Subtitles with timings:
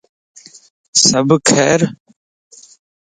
[1.03, 1.79] سڀ خير؟